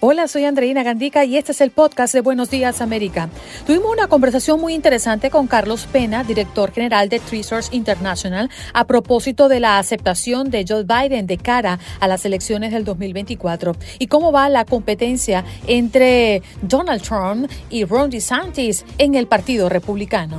[0.00, 3.30] Hola, soy Andreina Gandica y este es el podcast de Buenos Días América.
[3.66, 9.48] Tuvimos una conversación muy interesante con Carlos Pena, director general de Treasures International, a propósito
[9.48, 14.30] de la aceptación de Joe Biden de cara a las elecciones del 2024 y cómo
[14.30, 20.38] va la competencia entre Donald Trump y Ron DeSantis en el Partido Republicano.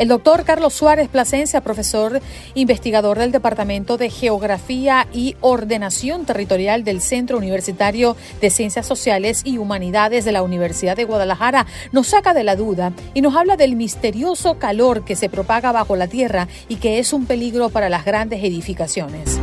[0.00, 2.22] El doctor Carlos Suárez Plasencia, profesor
[2.54, 9.58] investigador del Departamento de Geografía y Ordenación Territorial del Centro Universitario de Ciencias Sociales y
[9.58, 13.76] Humanidades de la Universidad de Guadalajara, nos saca de la duda y nos habla del
[13.76, 18.06] misterioso calor que se propaga bajo la tierra y que es un peligro para las
[18.06, 19.38] grandes edificaciones.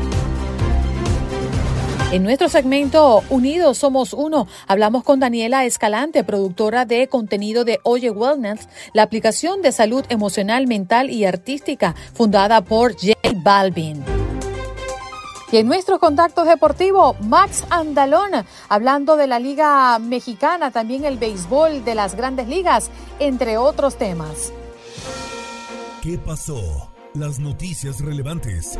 [2.10, 8.12] En nuestro segmento Unidos Somos Uno, hablamos con Daniela Escalante, productora de contenido de Oye
[8.12, 13.14] Wellness, la aplicación de salud emocional, mental y artística fundada por J
[13.44, 14.06] Balvin.
[15.52, 18.32] Y en nuestros contactos deportivos, Max Andalón,
[18.70, 24.54] hablando de la Liga Mexicana, también el béisbol de las grandes ligas, entre otros temas.
[26.02, 26.90] ¿Qué pasó?
[27.14, 28.80] Las noticias relevantes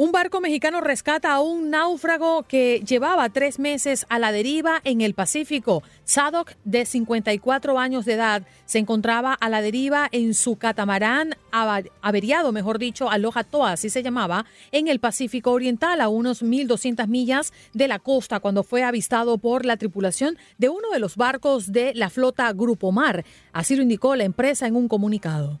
[0.00, 5.00] Un barco mexicano rescata a un náufrago que llevaba tres meses a la deriva en
[5.00, 5.82] el Pacífico.
[6.04, 12.52] Sadok, de 54 años de edad, se encontraba a la deriva en su catamarán averiado,
[12.52, 17.52] mejor dicho, Aloha Toa, así se llamaba, en el Pacífico Oriental, a unos 1.200 millas
[17.74, 21.92] de la costa, cuando fue avistado por la tripulación de uno de los barcos de
[21.96, 23.24] la flota Grupo Mar.
[23.52, 25.58] Así lo indicó la empresa en un comunicado.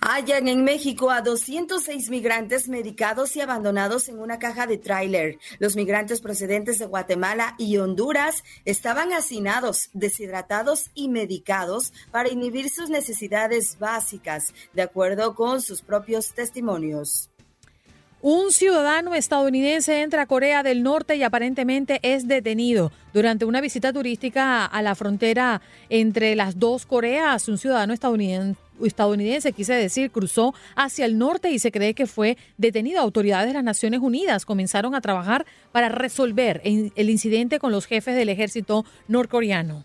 [0.00, 5.38] Hallan en México a 206 migrantes medicados y abandonados en una caja de tráiler.
[5.58, 12.90] Los migrantes procedentes de Guatemala y Honduras estaban hacinados, deshidratados y medicados para inhibir sus
[12.90, 17.30] necesidades básicas, de acuerdo con sus propios testimonios.
[18.22, 22.90] Un ciudadano estadounidense entra a Corea del Norte y aparentemente es detenido.
[23.12, 25.60] Durante una visita turística a la frontera
[25.90, 31.70] entre las dos Coreas, un ciudadano estadounidense quise decir, cruzó hacia el norte y se
[31.70, 33.00] cree que fue detenido.
[33.00, 38.16] Autoridades de las Naciones Unidas comenzaron a trabajar para resolver el incidente con los jefes
[38.16, 39.84] del ejército norcoreano.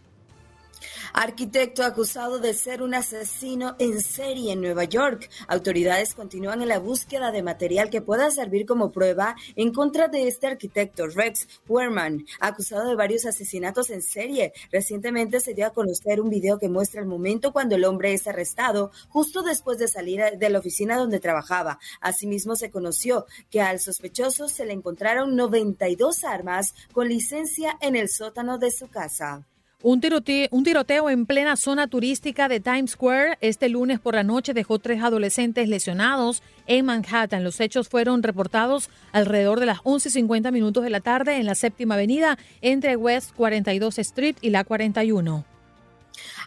[1.13, 5.29] Arquitecto acusado de ser un asesino en serie en Nueva York.
[5.47, 10.27] Autoridades continúan en la búsqueda de material que pueda servir como prueba en contra de
[10.27, 14.53] este arquitecto, Rex Werman, acusado de varios asesinatos en serie.
[14.71, 18.27] Recientemente se dio a conocer un video que muestra el momento cuando el hombre es
[18.27, 21.79] arrestado, justo después de salir de la oficina donde trabajaba.
[21.99, 28.09] Asimismo, se conoció que al sospechoso se le encontraron 92 armas con licencia en el
[28.09, 29.45] sótano de su casa.
[29.83, 34.77] Un tiroteo, en plena zona turística de Times Square este lunes por la noche dejó
[34.77, 37.43] tres adolescentes lesionados en Manhattan.
[37.43, 41.95] Los hechos fueron reportados alrededor de las 11.50 minutos de la tarde en la séptima
[41.95, 45.50] avenida entre West 42 Street y la 41.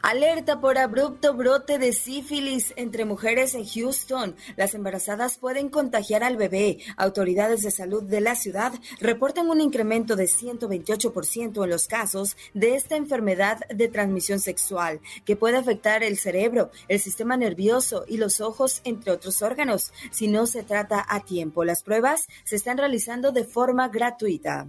[0.07, 4.37] Alerta por abrupto brote de sífilis entre mujeres en Houston.
[4.55, 6.77] Las embarazadas pueden contagiar al bebé.
[6.99, 12.75] Autoridades de salud de la ciudad reportan un incremento de 128% en los casos de
[12.75, 18.43] esta enfermedad de transmisión sexual, que puede afectar el cerebro, el sistema nervioso y los
[18.43, 21.65] ojos, entre otros órganos, si no se trata a tiempo.
[21.65, 24.69] Las pruebas se están realizando de forma gratuita.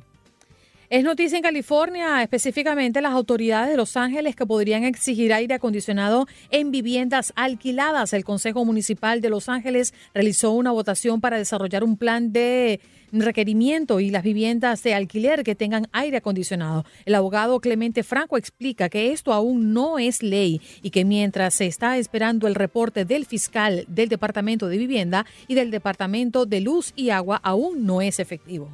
[0.87, 6.27] Es noticia en California, específicamente las autoridades de Los Ángeles que podrían exigir aire acondicionado
[6.51, 8.13] en viviendas alquiladas.
[8.13, 13.99] El Consejo Municipal de Los Ángeles realizó una votación para desarrollar un plan de requerimiento
[13.99, 16.85] y las viviendas de alquiler que tengan aire acondicionado.
[17.05, 21.65] El abogado Clemente Franco explica que esto aún no es ley y que mientras se
[21.65, 26.93] está esperando el reporte del fiscal del Departamento de Vivienda y del Departamento de Luz
[26.95, 28.69] y Agua, aún no es efectivo.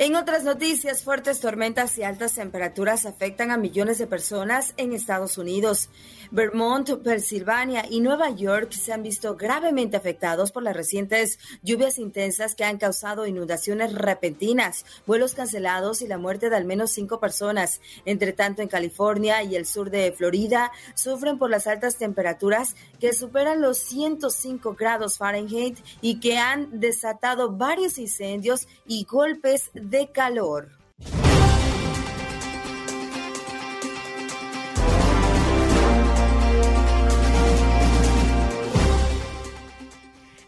[0.00, 5.36] En otras noticias, fuertes tormentas y altas temperaturas afectan a millones de personas en Estados
[5.36, 5.90] Unidos.
[6.32, 12.54] Vermont, Pensilvania y Nueva York se han visto gravemente afectados por las recientes lluvias intensas
[12.54, 17.80] que han causado inundaciones repentinas, vuelos cancelados y la muerte de al menos cinco personas.
[18.04, 23.12] Entre tanto, en California y el sur de Florida sufren por las altas temperaturas que
[23.12, 30.68] superan los 105 grados Fahrenheit y que han desatado varios incendios y golpes de calor.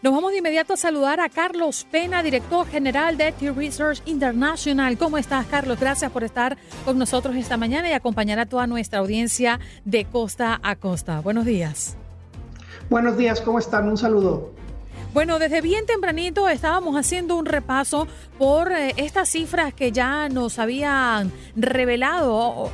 [0.03, 4.97] Nos vamos de inmediato a saludar a Carlos Pena, director general de T Research International.
[4.97, 5.79] ¿Cómo estás, Carlos?
[5.79, 10.59] Gracias por estar con nosotros esta mañana y acompañar a toda nuestra audiencia de costa
[10.61, 11.21] a costa.
[11.21, 11.95] Buenos días.
[12.89, 13.87] Buenos días, ¿cómo están?
[13.87, 14.51] Un saludo.
[15.13, 18.07] Bueno, desde bien tempranito estábamos haciendo un repaso
[18.39, 22.71] por eh, estas cifras que ya nos habían revelado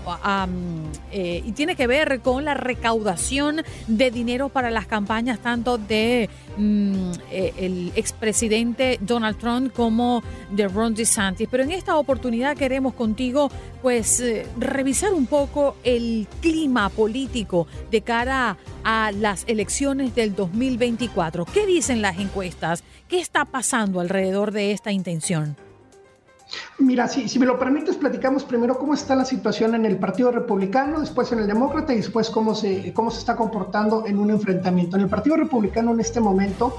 [1.12, 6.30] eh, y tiene que ver con la recaudación de dinero para las campañas tanto de
[6.59, 10.21] mm, eh, el expresidente Donald Trump como
[10.51, 11.47] de Ron DeSantis.
[11.50, 13.50] Pero en esta oportunidad queremos contigo
[13.81, 14.23] pues
[14.57, 21.45] revisar un poco el clima político de cara a las elecciones del 2024.
[21.45, 22.83] ¿Qué dicen las encuestas?
[23.07, 25.56] ¿Qué está pasando alrededor de esta intención?
[26.80, 31.00] Mira, si, me lo permites, platicamos primero cómo está la situación en el Partido Republicano,
[31.00, 34.96] después en el Demócrata y después cómo se, cómo se está comportando en un enfrentamiento.
[34.96, 36.78] En el Partido Republicano en este momento,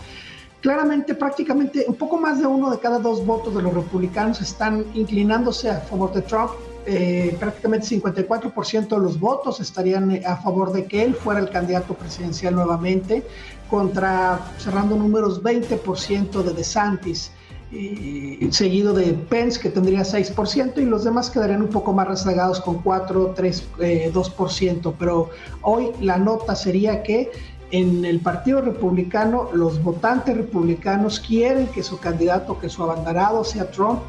[0.61, 4.84] claramente prácticamente un poco más de uno de cada dos votos de los republicanos están
[4.94, 6.50] inclinándose a favor de Trump.
[6.87, 11.94] Eh, prácticamente 54% de los votos estarían a favor de que él fuera el candidato
[11.94, 13.23] presidencial nuevamente,
[13.69, 17.32] contra cerrando números 20% de DeSantis
[18.50, 22.82] seguido de Pence, que tendría 6%, y los demás quedarían un poco más rezagados con
[22.82, 23.64] 4, 3,
[24.12, 24.94] 2%.
[24.99, 25.31] Pero
[25.62, 27.31] hoy la nota sería que
[27.70, 33.70] en el Partido Republicano los votantes republicanos quieren que su candidato, que su abanderado sea
[33.70, 34.00] Trump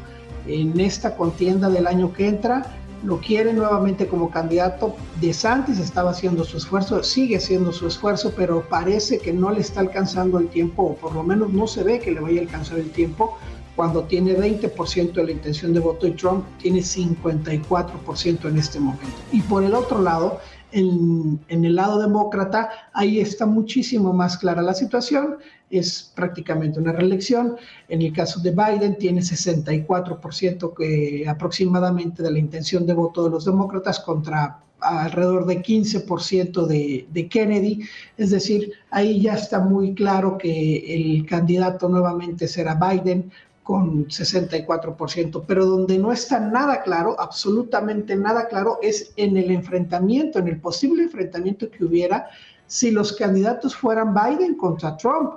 [0.46, 2.66] en esta contienda del año que entra.
[3.02, 4.94] Lo quieren nuevamente como candidato.
[5.20, 9.60] De Santis estaba haciendo su esfuerzo, sigue haciendo su esfuerzo, pero parece que no le
[9.60, 12.44] está alcanzando el tiempo, o por lo menos no se ve que le vaya a
[12.44, 13.36] alcanzar el tiempo
[13.74, 19.06] cuando tiene 20% de la intención de voto y Trump tiene 54% en este momento.
[19.32, 20.40] Y por el otro lado,
[20.72, 25.36] en, el lado demócrata, ahí está muchísimo más clara la situación,
[25.70, 27.56] es prácticamente una reelección.
[27.88, 33.30] En el caso de Biden, tiene 64% que, aproximadamente de la intención de voto de
[33.30, 37.84] los demócratas contra alrededor de 15% de, de Kennedy,
[38.16, 43.30] es decir, ahí ya está muy claro que el candidato nuevamente será Biden,
[43.62, 50.38] con 64%, pero donde no está nada claro, absolutamente nada claro, es en el enfrentamiento,
[50.38, 52.28] en el posible enfrentamiento que hubiera
[52.66, 55.34] si los candidatos fueran Biden contra Trump.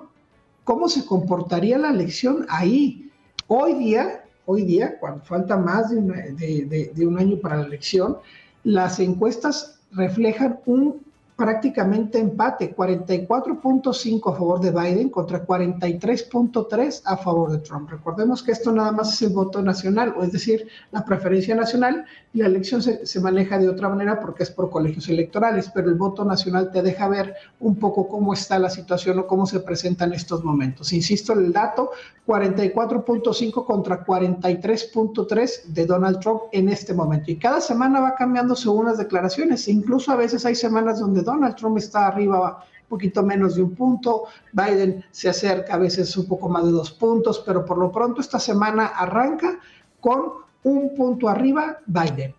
[0.64, 3.12] ¿Cómo se comportaría la elección ahí?
[3.48, 8.18] Hoy día, hoy día, cuando falta más de, de un año para la elección,
[8.64, 11.05] las encuestas reflejan un
[11.36, 17.90] prácticamente empate, 44.5 a favor de Biden contra 43.3 a favor de Trump.
[17.90, 22.06] Recordemos que esto nada más es el voto nacional, o es decir, la preferencia nacional,
[22.34, 25.90] y la elección se, se, maneja de otra manera porque es por colegios electorales, pero
[25.90, 29.60] el voto nacional te deja ver un poco cómo está la situación o cómo se
[29.60, 30.94] presenta en estos momentos.
[30.94, 31.92] Insisto, el dato,
[32.26, 37.32] 44.5 contra 43.3 de Donald Trump en este momento.
[37.32, 41.25] Y cada semana va cambiando según las declaraciones, e incluso a veces hay semanas donde
[41.26, 46.16] Donald Trump está arriba un poquito menos de un punto, Biden se acerca a veces
[46.18, 49.60] un poco más de dos puntos, pero por lo pronto esta semana arranca
[50.00, 52.36] con un punto arriba Biden.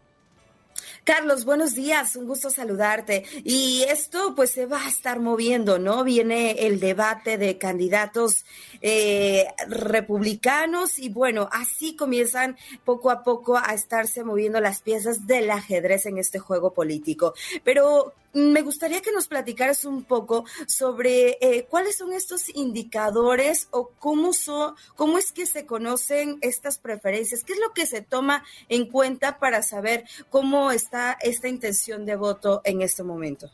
[1.06, 3.24] Carlos, buenos días, un gusto saludarte.
[3.44, 6.02] Y esto pues se va a estar moviendo, ¿no?
[6.02, 8.44] Viene el debate de candidatos
[8.80, 15.48] eh, republicanos y bueno, así comienzan poco a poco a estarse moviendo las piezas del
[15.52, 17.34] ajedrez en este juego político.
[17.62, 23.90] Pero me gustaría que nos platicaras un poco sobre eh, cuáles son estos indicadores o
[23.98, 28.44] cómo, son, cómo es que se conocen estas preferencias, qué es lo que se toma
[28.68, 33.50] en cuenta para saber cómo está esta intención de voto en este momento.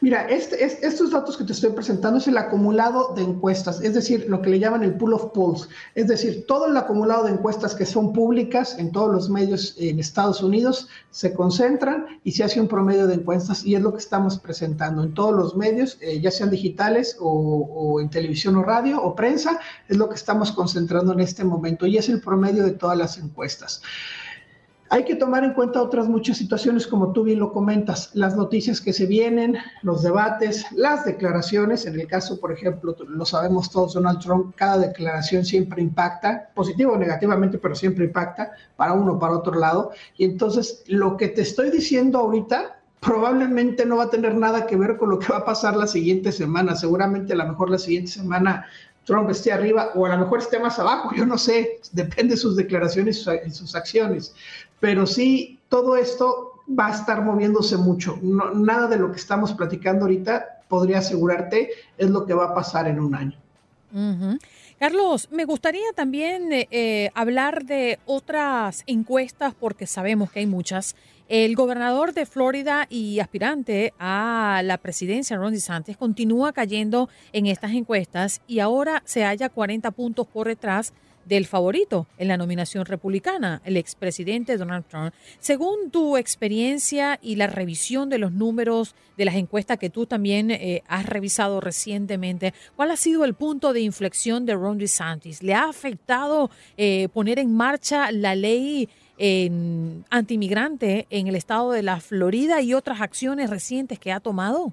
[0.00, 4.26] Mira, este, estos datos que te estoy presentando es el acumulado de encuestas, es decir,
[4.28, 7.74] lo que le llaman el pool of polls, es decir, todo el acumulado de encuestas
[7.74, 12.60] que son públicas en todos los medios en Estados Unidos se concentran y se hace
[12.60, 16.20] un promedio de encuestas y es lo que estamos presentando en todos los medios, eh,
[16.20, 20.52] ya sean digitales o, o en televisión o radio o prensa, es lo que estamos
[20.52, 23.82] concentrando en este momento y es el promedio de todas las encuestas.
[24.92, 28.80] Hay que tomar en cuenta otras muchas situaciones, como tú bien lo comentas, las noticias
[28.80, 31.86] que se vienen, los debates, las declaraciones.
[31.86, 36.94] En el caso, por ejemplo, lo sabemos todos, Donald Trump, cada declaración siempre impacta, positivo
[36.94, 39.92] o negativamente, pero siempre impacta para uno o para otro lado.
[40.16, 44.76] Y entonces, lo que te estoy diciendo ahorita probablemente no va a tener nada que
[44.76, 46.76] ver con lo que va a pasar la siguiente semana.
[46.76, 48.66] Seguramente a lo mejor la siguiente semana
[49.04, 52.40] Trump esté arriba o a lo mejor esté más abajo, yo no sé, depende de
[52.40, 54.34] sus declaraciones y sus acciones.
[54.78, 58.18] Pero sí, todo esto va a estar moviéndose mucho.
[58.22, 62.86] nada de lo que estamos platicando ahorita podría asegurarte es lo que va a pasar
[62.86, 63.38] en un año.
[64.78, 70.94] Carlos, me gustaría también eh, eh, hablar de otras encuestas porque sabemos que hay muchas.
[71.30, 77.70] El gobernador de Florida y aspirante a la presidencia, Ron DeSantis, continúa cayendo en estas
[77.70, 80.92] encuestas y ahora se halla 40 puntos por detrás
[81.24, 85.14] del favorito en la nominación republicana, el expresidente Donald Trump.
[85.38, 90.50] Según tu experiencia y la revisión de los números de las encuestas que tú también
[90.50, 95.42] eh, has revisado recientemente, ¿cuál ha sido el punto de inflexión de Ron DeSantis?
[95.42, 101.82] ¿Le ha afectado eh, poner en marcha la ley en antimigrante en el estado de
[101.82, 104.72] la Florida y otras acciones recientes que ha tomado?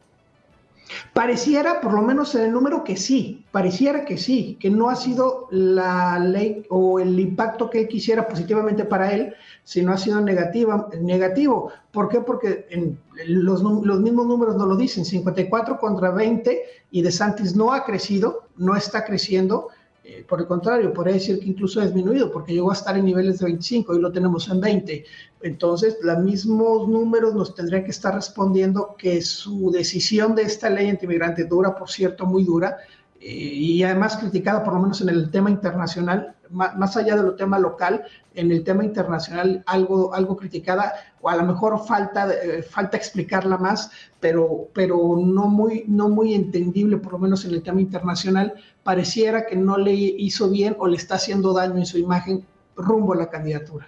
[1.13, 4.95] Pareciera, por lo menos en el número, que sí, pareciera que sí, que no ha
[4.95, 10.21] sido la ley o el impacto que él quisiera positivamente para él, sino ha sido
[10.21, 11.71] negativa, negativo.
[11.91, 12.21] ¿Por qué?
[12.21, 17.55] Porque en los, los, mismos números no lo dicen, 54 contra 20 y De Santis
[17.55, 19.69] no ha crecido, no está creciendo.
[20.09, 23.03] Eh, por el contrario, podría decir que incluso ha disminuido porque llegó a estar en
[23.03, 25.05] niveles de 25 y lo tenemos en 20.
[25.41, 30.87] Entonces, los mismos números nos tendrían que estar respondiendo que su decisión de esta ley
[30.87, 32.77] antimigrante dura, por cierto, muy dura,
[33.19, 37.59] y además criticada por lo menos en el tema internacional, más, allá de lo tema
[37.59, 42.97] local, en el tema internacional algo, algo criticada, o a lo mejor falta, eh, falta
[42.97, 47.81] explicarla más, pero, pero no, muy, no muy entendible, por lo menos en el tema
[47.81, 52.45] internacional, pareciera que no le hizo bien o le está haciendo daño en su imagen
[52.75, 53.87] rumbo a la candidatura.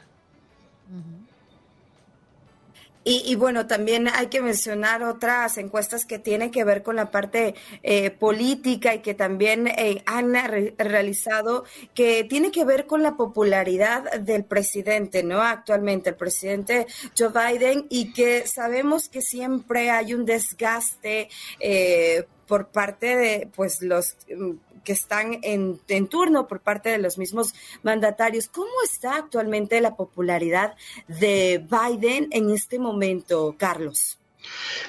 [3.11, 7.55] Y, bueno, también hay que mencionar otras encuestas que tienen que ver con la parte
[7.81, 10.35] eh, política y que también eh, han
[10.77, 11.63] realizado,
[11.95, 15.41] que tiene que ver con la popularidad del presidente, ¿no?
[15.41, 16.85] Actualmente, el presidente
[17.17, 23.81] Joe Biden, y que sabemos que siempre hay un desgaste eh, por parte de, pues,
[23.81, 24.17] los
[24.83, 28.47] que están en, turno por parte de los mismos mandatarios.
[28.47, 30.75] ¿Cómo está actualmente la popularidad
[31.07, 34.17] de Biden en este momento, Carlos?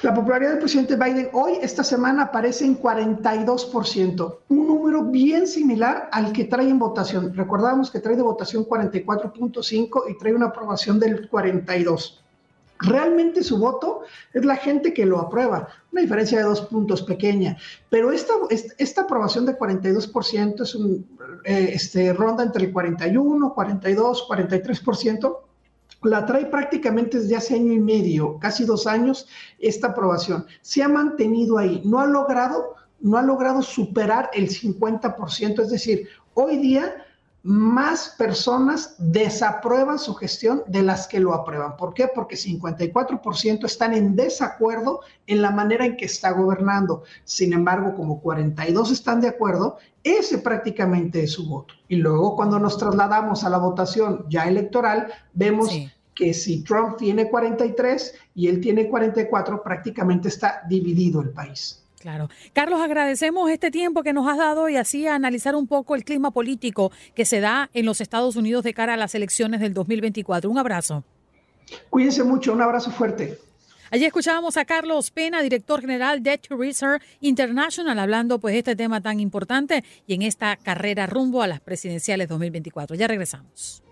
[0.02, 6.08] La popularidad del presidente Biden hoy, esta semana, aparece en 42%, un número bien similar
[6.12, 7.34] al que trae en votación.
[7.34, 12.19] Recordábamos que trae de votación 44.5 y trae una aprobación del 42
[12.80, 17.56] realmente su voto es la gente que lo aprueba, una diferencia de dos puntos pequeña,
[17.88, 18.32] pero esta,
[18.78, 20.74] esta aprobación de 42% es
[21.44, 25.38] eh, este, ronda entre el 41, 42, 43%.
[26.02, 30.46] La trae prácticamente desde hace año y medio, casi dos años, esta aprobación.
[30.62, 36.08] Se ha mantenido ahí, no ha logrado, no ha logrado superar el 50%, es decir,
[36.32, 37.04] hoy día
[37.42, 41.76] más personas desaprueban su gestión de las que lo aprueban.
[41.76, 42.08] ¿Por qué?
[42.14, 47.04] Porque 54% están en desacuerdo en la manera en que está gobernando.
[47.24, 51.74] Sin embargo, como 42 están de acuerdo, ese prácticamente es su voto.
[51.88, 55.70] Y luego cuando nos trasladamos a la votación ya electoral, vemos
[56.14, 61.79] que si Trump tiene 43 y él tiene 44, prácticamente está dividido el país.
[62.00, 62.30] Claro.
[62.54, 66.30] Carlos, agradecemos este tiempo que nos has dado y así analizar un poco el clima
[66.30, 70.50] político que se da en los Estados Unidos de cara a las elecciones del 2024.
[70.50, 71.04] Un abrazo.
[71.90, 73.38] Cuídense mucho, un abrazo fuerte.
[73.90, 79.02] Allí escuchábamos a Carlos Pena, director general de Research International, hablando pues de este tema
[79.02, 82.96] tan importante y en esta carrera rumbo a las presidenciales 2024.
[82.96, 83.82] Ya regresamos.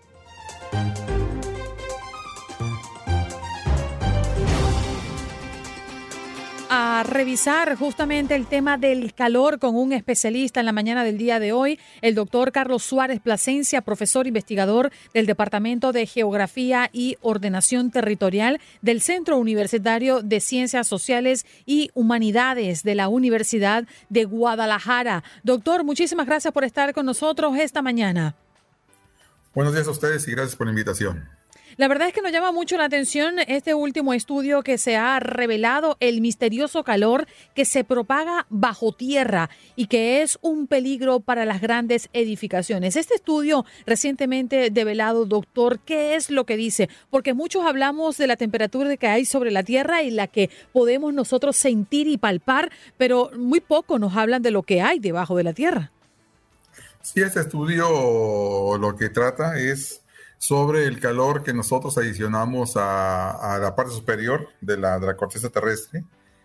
[6.70, 11.40] A revisar justamente el tema del calor con un especialista en la mañana del día
[11.40, 17.90] de hoy, el doctor Carlos Suárez Plasencia, profesor investigador del Departamento de Geografía y Ordenación
[17.90, 25.25] Territorial del Centro Universitario de Ciencias Sociales y Humanidades de la Universidad de Guadalajara.
[25.42, 28.34] Doctor, muchísimas gracias por estar con nosotros esta mañana.
[29.54, 31.38] Buenos días a ustedes y gracias por la invitación.
[31.78, 35.20] La verdad es que nos llama mucho la atención este último estudio que se ha
[35.20, 41.44] revelado, el misterioso calor que se propaga bajo tierra y que es un peligro para
[41.44, 42.97] las grandes edificaciones.
[42.97, 46.88] Este estudio recientemente develado, doctor, ¿qué es lo que dice?
[47.11, 51.14] Porque muchos hablamos de la temperatura que hay sobre la tierra y la que podemos
[51.14, 55.44] nosotros sentir y palpar, pero muy poco nos hablan de lo que hay debajo de
[55.44, 55.92] la tierra.
[57.02, 60.02] Sí, este estudio lo que trata es
[60.38, 65.50] sobre el calor que nosotros adicionamos a, la parte superior de la, de la, corteza
[65.50, 66.04] terrestre,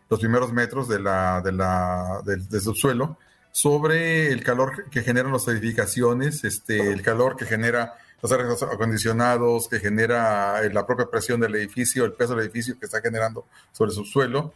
[0.10, 3.18] los primeros metros de la, de la, del, subsuelo,
[3.52, 9.68] sobre el calor que generan las edificaciones, este, el calor que genera los aires acondicionados,
[9.68, 13.46] que genera eh, la propia presión del edificio, el peso del edificio que está generando
[13.74, 14.54] sobre el subsuelo.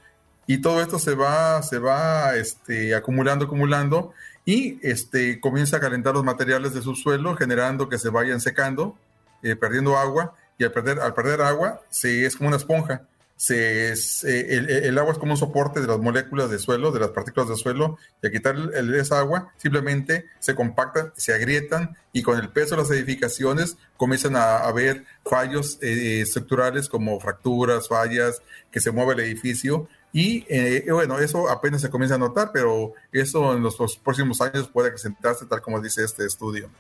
[0.48, 4.14] Y todo esto se va, se va este, acumulando, acumulando,
[4.46, 8.98] y este, comienza a calentar los materiales del subsuelo, generando que se vayan secando
[9.44, 13.04] eh, perdiendo agua y al perder, al perder agua se, es como una esponja.
[13.36, 17.48] Se, el, agua es como un soporte de las moléculas de suelo, de las partículas
[17.48, 22.40] de suelo, y al quitar el, esa agua simplemente se compactan, se agrietan y con
[22.40, 28.42] el peso de las edificaciones comienzan a haber fallos eh, estructurales como fracturas, fallas,
[28.72, 29.88] que se mueve el edificio.
[30.12, 34.42] Y eh, bueno, eso apenas se comienza a notar, pero eso en los, los próximos
[34.42, 36.72] años puede acrecentarse tal como dice este estudio.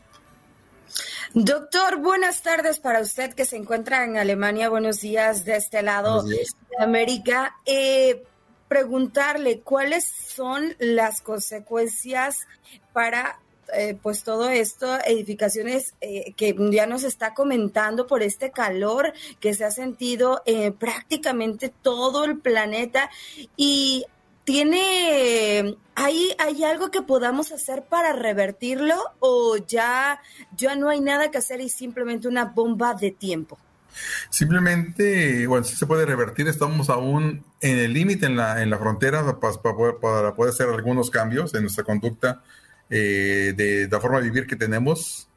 [1.33, 4.69] Doctor, buenas tardes para usted que se encuentra en Alemania.
[4.69, 6.45] Buenos días de este lado de
[6.79, 7.57] América.
[7.65, 8.23] Eh,
[8.69, 12.47] preguntarle cuáles son las consecuencias
[12.93, 13.39] para
[13.73, 19.53] eh, pues todo esto, edificaciones eh, que ya nos está comentando por este calor que
[19.53, 20.41] se ha sentido
[20.79, 23.09] prácticamente todo el planeta
[23.57, 24.05] y
[24.47, 30.21] tiene, ¿hay, ¿hay algo que podamos hacer para revertirlo o ya,
[30.55, 33.59] ya no hay nada que hacer y simplemente una bomba de tiempo?
[34.29, 38.77] Simplemente, bueno, si se puede revertir, estamos aún en el límite, en la, en la
[38.77, 39.61] frontera para,
[39.99, 42.41] para, poder, hacer algunos cambios en nuestra conducta
[42.89, 45.27] eh, de, la forma de vivir que tenemos.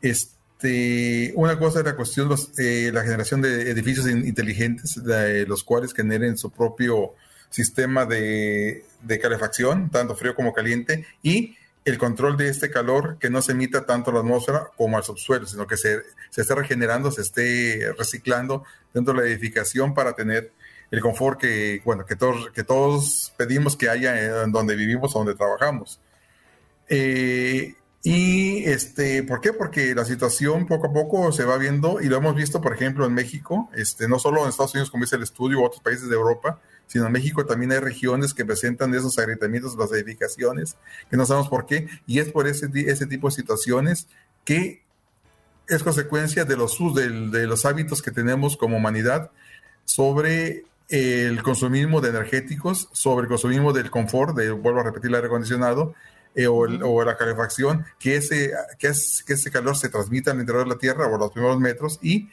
[0.00, 5.64] Este, una cosa es la cuestión de eh, la generación de edificios inteligentes, de, los
[5.64, 7.14] cuales generen su propio
[7.52, 8.84] sistema de,
[9.20, 13.86] calefacción, tanto frío como caliente, y el control de este calor que no se emita
[13.86, 17.92] tanto a la atmósfera como al subsuelo, sino que se, se esté regenerando, se esté
[17.98, 20.52] reciclando dentro de la edificación para tener
[20.90, 25.18] el confort que, bueno, que todos, que todos pedimos que haya en donde vivimos o
[25.18, 26.00] donde trabajamos.
[26.88, 29.52] Eh, y este, ¿por qué?
[29.52, 33.06] Porque la situación poco a poco se va viendo y lo hemos visto, por ejemplo,
[33.06, 36.08] en México, este, no solo en Estados Unidos, como dice el estudio, u otros países
[36.08, 40.76] de Europa, sino en México también hay regiones que presentan esos agrietamientos, las edificaciones,
[41.10, 44.08] que no sabemos por qué, y es por ese, ese tipo de situaciones
[44.44, 44.82] que
[45.68, 49.30] es consecuencia de los, de, los hábitos que tenemos como humanidad
[49.84, 55.14] sobre el consumismo de energéticos, sobre el consumismo del confort, de, vuelvo a repetir, el
[55.16, 55.94] aire acondicionado,
[56.34, 60.40] eh, o, o, la calefacción, que ese, que, es, que ese calor se transmita al
[60.40, 62.28] interior de la Tierra o los primeros metros y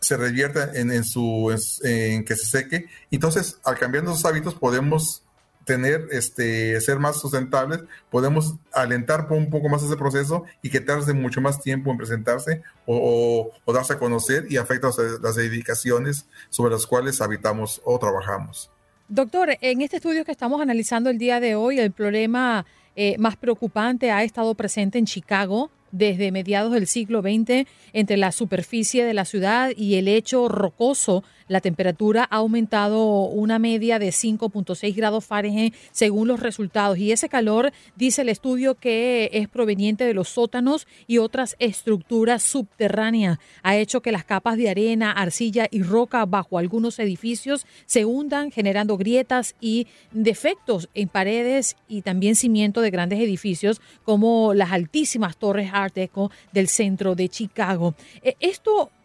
[0.00, 2.86] se revierta en, su en, que se seque.
[3.10, 5.22] Entonces, al cambiar esos hábitos podemos
[5.64, 11.12] tener este ser más sustentables, podemos alentar un poco más ese proceso y que tarde
[11.12, 14.88] mucho más tiempo en presentarse o, darse a conocer y afecta
[15.22, 18.70] las edificaciones sobre las cuales habitamos o trabajamos.
[19.08, 22.64] Doctor, en este estudio que estamos analizando el día de hoy, el problema
[22.96, 28.32] eh, más preocupante ha estado presente en Chicago, desde mediados del siglo XX entre la
[28.32, 34.10] superficie de la ciudad y el lecho rocoso la temperatura ha aumentado una media de
[34.10, 36.96] 5.6 grados Fahrenheit según los resultados.
[36.96, 42.44] Y ese calor, dice el estudio, que es proveniente de los sótanos y otras estructuras
[42.44, 43.38] subterráneas.
[43.64, 48.52] Ha hecho que las capas de arena, arcilla y roca bajo algunos edificios se hundan,
[48.52, 55.36] generando grietas y defectos en paredes y también cimiento de grandes edificios como las altísimas
[55.36, 57.96] torres Art Deco del centro de Chicago.
[58.22, 58.36] Eh,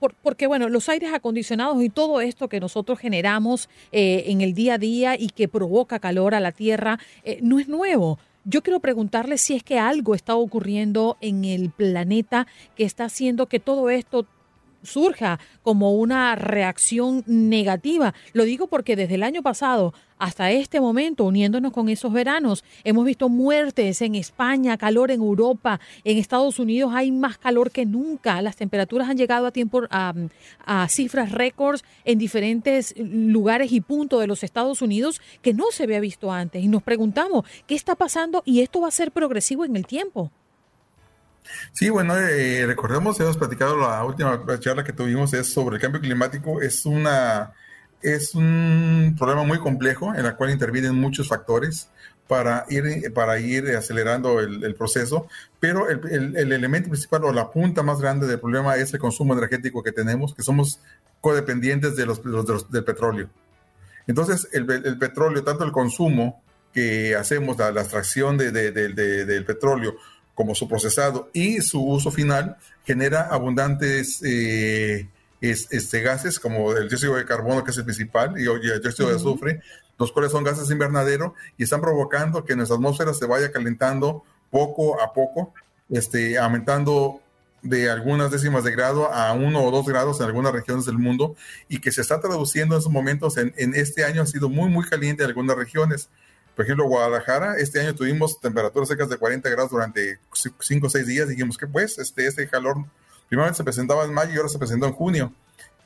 [0.05, 4.53] esto porque, bueno, los aires acondicionados y todo esto que nosotros generamos eh, en el
[4.53, 8.19] día a día y que provoca calor a la tierra eh, no es nuevo.
[8.43, 13.47] Yo quiero preguntarle si es que algo está ocurriendo en el planeta que está haciendo
[13.47, 14.27] que todo esto
[14.85, 18.13] surja como una reacción negativa.
[18.33, 23.05] Lo digo porque desde el año pasado hasta este momento, uniéndonos con esos veranos, hemos
[23.05, 28.41] visto muertes en España, calor en Europa, en Estados Unidos hay más calor que nunca.
[28.41, 30.13] Las temperaturas han llegado a tiempo a,
[30.65, 35.83] a cifras récords en diferentes lugares y puntos de los Estados Unidos que no se
[35.83, 36.63] había visto antes.
[36.63, 38.41] Y nos preguntamos, ¿qué está pasando?
[38.45, 40.31] Y esto va a ser progresivo en el tiempo.
[41.71, 46.01] Sí, bueno, eh, recordemos, hemos platicado la última charla que tuvimos es sobre el cambio
[46.01, 46.61] climático.
[46.61, 47.53] Es una
[48.05, 51.89] es un problema muy complejo en el cual intervienen muchos factores
[52.27, 55.27] para ir, para ir acelerando el, proceso,
[55.59, 59.83] pero el, elemento principal o la punta más grande del problema es el consumo energético
[59.83, 60.79] que tenemos, que somos
[61.21, 62.21] codependientes de los,
[62.71, 63.29] del petróleo.
[64.07, 64.65] Entonces, el,
[64.97, 69.95] petróleo, tanto el consumo que hacemos, la, extracción del petróleo,
[70.35, 75.07] como su procesado y su uso final genera abundantes eh,
[75.41, 79.15] este, gases como el dióxido de carbono, que es el principal, y el dióxido de
[79.15, 79.61] azufre,
[79.97, 85.01] los cuales son gases invernadero y están provocando que nuestra atmósfera se vaya calentando poco
[85.01, 85.53] a poco,
[85.89, 87.21] este, aumentando
[87.61, 91.35] de algunas décimas de grado a uno o dos grados en algunas regiones del mundo
[91.67, 94.69] y que se está traduciendo en esos momentos en, en este año ha sido muy,
[94.69, 96.09] muy caliente en algunas regiones.
[96.55, 100.19] Por ejemplo, Guadalajara, este año tuvimos temperaturas secas de 40 grados durante
[100.59, 101.27] 5 o 6 días.
[101.27, 102.77] Dijimos que pues este, este calor
[103.27, 105.33] primero se presentaba en mayo y ahora se presentó en junio.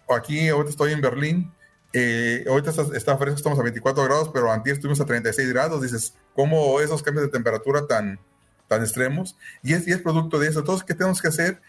[0.10, 1.52] Aquí, ahorita estoy en Berlín,
[1.92, 5.82] eh, ahorita está, fresco, estamos a 24 grados, pero antes estuvimos a 36 grados.
[5.82, 8.20] Dices, ¿cómo esos cambios de temperatura tan,
[8.68, 9.36] tan extremos?
[9.64, 10.60] Y es, y es producto de eso.
[10.60, 11.62] Entonces, ¿qué tenemos que hacer?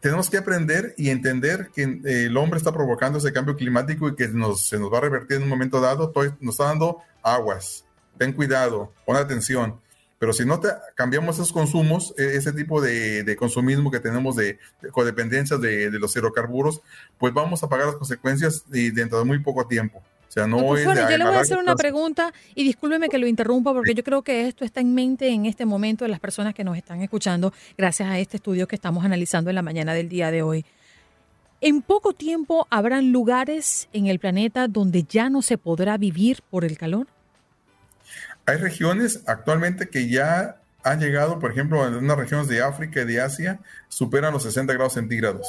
[0.00, 4.14] Tenemos que aprender y entender que eh, el hombre está provocando ese cambio climático y
[4.14, 6.12] que nos, se nos va a revertir en un momento dado.
[6.40, 7.84] Nos está dando aguas,
[8.18, 9.80] ten cuidado, pon atención.
[10.18, 14.58] Pero si no te cambiamos esos consumos, e, ese tipo de, consumismo que tenemos de,
[14.90, 16.80] codependencia de, los hidrocarburos,
[17.18, 20.02] pues vamos a pagar las consecuencias dentro de muy poco tiempo.
[20.28, 23.26] O sea, no es yo le voy a hacer una pregunta y discúlpeme que lo
[23.26, 26.52] interrumpa porque yo creo que esto está en mente en este momento de las personas
[26.52, 30.10] que nos están escuchando gracias a este estudio que estamos analizando en la mañana del
[30.10, 30.66] día de hoy.
[31.62, 36.66] En poco tiempo habrán lugares en el planeta donde ya no se podrá vivir por
[36.66, 37.06] el calor.
[38.48, 43.04] Hay regiones actualmente que ya han llegado, por ejemplo, en unas regiones de África y
[43.04, 45.46] de Asia, superan los 60 grados centígrados.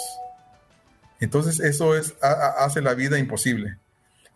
[1.21, 3.77] Entonces, eso es, hace la vida imposible.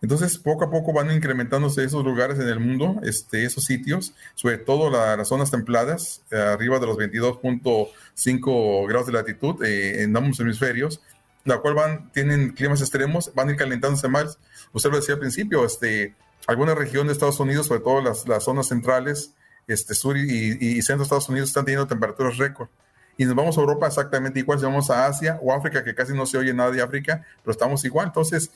[0.00, 4.56] Entonces, poco a poco van incrementándose esos lugares en el mundo, este, esos sitios, sobre
[4.56, 10.40] todo las zonas templadas, eh, arriba de los 22.5 grados de latitud eh, en ambos
[10.40, 11.02] hemisferios,
[11.44, 14.38] la cual van, tienen climas extremos, van a ir calentándose más.
[14.72, 16.14] Usted lo decía al principio, este,
[16.46, 19.32] algunas regiones de Estados Unidos, sobre todo las, las zonas centrales,
[19.66, 22.68] este, sur y, centro de Estados Unidos, están teniendo temperaturas récord.
[23.16, 26.12] Y nos vamos a Europa exactamente igual, si vamos a Asia o África, que casi
[26.12, 28.08] no se oye nada de África, pero estamos igual.
[28.08, 28.50] Entonces,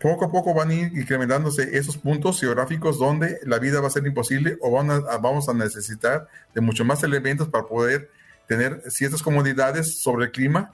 [0.00, 3.90] poco a poco van a ir incrementándose esos puntos geográficos donde la vida va a
[3.90, 8.10] ser imposible o van a, vamos a necesitar de mucho más elementos para poder
[8.46, 10.72] tener ciertas comodidades sobre el clima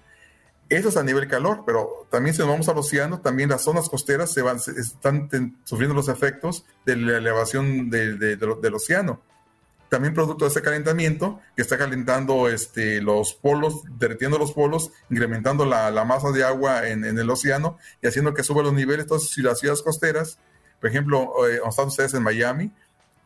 [0.68, 3.88] eso es a nivel calor, pero también si nos vamos al océano, también las zonas
[3.88, 5.28] costeras se van, están
[5.64, 9.22] sufriendo los efectos de la elevación del océano.
[9.88, 15.64] También producto de ese calentamiento, que está calentando este, los polos, derritiendo los polos, incrementando
[15.64, 19.04] la, masa de agua en, el océano y haciendo que suban los niveles.
[19.04, 20.40] Entonces, las ciudades costeras,
[20.80, 22.72] por ejemplo, eh, están ustedes en Miami,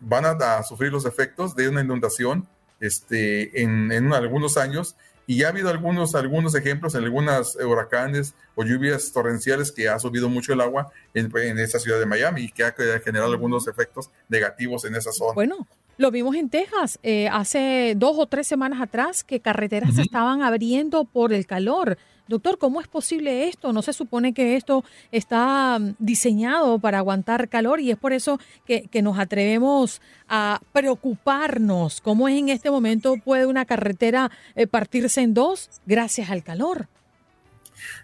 [0.01, 2.47] van a, sufrir los efectos de una inundación
[2.79, 4.97] este, en, en algunos años
[5.31, 9.97] y ya ha habido algunos, algunos ejemplos en algunas huracanes o lluvias torrenciales que ha
[10.01, 13.69] subido mucho el agua en, en esta ciudad de Miami y que ha generado algunos
[13.69, 15.35] efectos negativos en esa zona.
[15.35, 20.03] Bueno, lo vimos en Texas eh, hace dos o tres semanas atrás que carreteras se
[20.03, 21.97] estaban abriendo por el calor.
[22.31, 23.73] Doctor, ¿cómo es posible esto?
[23.73, 28.39] No se supone que esto está mm, diseñado para aguantar calor y es por eso
[28.65, 32.01] que, nos atrevemos a preocuparnos.
[32.01, 36.87] ¿Cómo es en este momento puede una carretera eh, partirse en dos gracias al calor?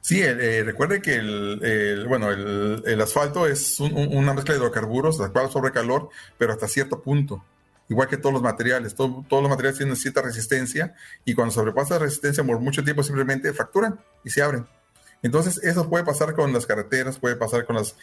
[0.00, 5.50] Sí, eh, recuerde que el, bueno, el, asfalto es una mezcla de hidrocarburos, la cual
[5.52, 7.44] sobre calor, pero hasta cierto punto
[7.88, 8.94] igual que todos los materiales.
[8.94, 10.94] todos los materiales tienen cierta resistencia
[11.24, 14.66] y cuando sobrepasa la resistencia por mucho tiempo simplemente fracturan y se abren.
[15.22, 17.96] Entonces, eso puede pasar con las carreteras, puede pasar con las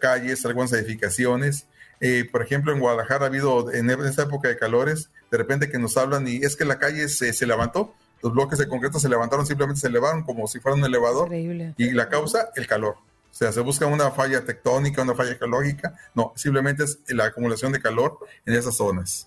[0.00, 1.66] calles, algunas edificaciones.
[2.00, 5.78] Eh, por ejemplo, en Guadalajara ha habido, en esta época de calores, de repente que
[5.78, 9.08] nos hablan y es que la calle se, se levantó, los bloques de concreto se
[9.08, 11.26] levantaron, simplemente se elevaron como si fuera un elevador.
[11.26, 11.74] Increíble.
[11.76, 12.96] Y la causa, el calor.
[13.32, 15.94] O sea, se busca una falla tectónica, una falla geológica.
[16.14, 19.26] No, simplemente es la acumulación de calor en esas zonas.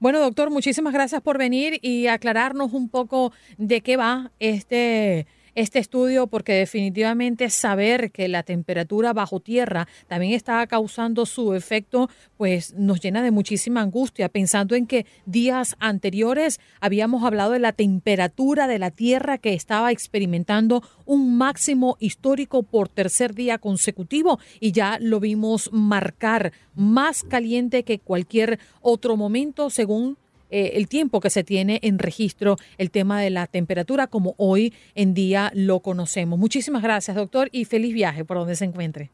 [0.00, 5.78] Bueno, doctor, muchísimas gracias por venir y aclararnos un poco de qué va este este
[5.78, 12.74] estudio porque definitivamente saber que la temperatura bajo tierra también está causando su efecto, pues
[12.74, 18.66] nos llena de muchísima angustia, pensando en que días anteriores habíamos hablado de la temperatura
[18.66, 24.98] de la tierra que estaba experimentando un máximo histórico por tercer día consecutivo y ya
[25.00, 30.16] lo vimos marcar más caliente que cualquier otro momento según
[30.50, 34.72] eh, el tiempo que se tiene en registro el tema de la temperatura como hoy
[34.94, 36.38] en día lo conocemos.
[36.38, 39.10] Muchísimas gracias, doctor, y feliz viaje por donde se encuentre.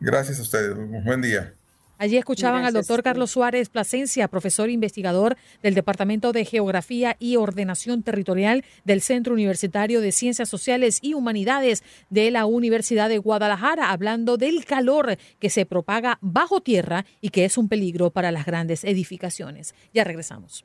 [0.00, 0.74] Gracias a ustedes.
[1.04, 1.54] Buen día.
[2.00, 8.02] Allí escuchaban al doctor Carlos Suárez Plasencia, profesor investigador del Departamento de Geografía y Ordenación
[8.02, 14.38] Territorial del Centro Universitario de Ciencias Sociales y Humanidades de la Universidad de Guadalajara, hablando
[14.38, 18.82] del calor que se propaga bajo tierra y que es un peligro para las grandes
[18.84, 19.74] edificaciones.
[19.92, 20.64] Ya regresamos.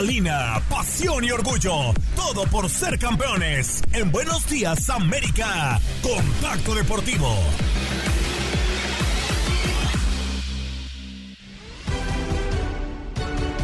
[0.00, 1.92] Adrenalina, pasión y orgullo.
[2.16, 3.82] Todo por ser campeones.
[3.92, 5.78] En Buenos Días América.
[6.02, 7.36] Contacto Deportivo.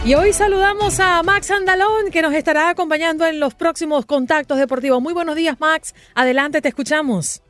[0.05, 5.01] Y hoy saludamos a Max Andalón, que nos estará acompañando en los próximos contactos deportivos.
[5.01, 5.95] Muy buenos días, Max.
[6.15, 7.41] Adelante, te escuchamos.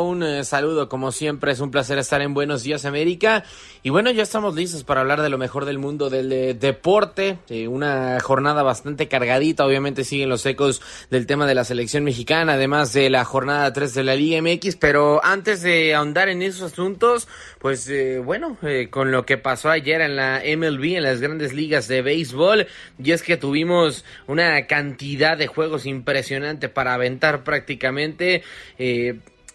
[0.00, 3.44] Un eh, saludo, como siempre, es un placer estar en Buenos Días América.
[3.84, 7.38] Y bueno, ya estamos listos para hablar de lo mejor del mundo del eh, deporte.
[7.48, 12.54] Eh, una jornada bastante cargadita, obviamente siguen los ecos del tema de la selección mexicana,
[12.54, 14.74] además de la jornada 3 de la Liga MX.
[14.74, 17.28] Pero antes de ahondar en esos asuntos,
[17.60, 17.88] pues
[18.24, 18.58] bueno,
[18.90, 22.66] con lo que pasó ayer en la MLB, en las grandes ligas de béisbol,
[22.98, 28.42] y es que tuvimos una cantidad de juegos impresionante para aventar prácticamente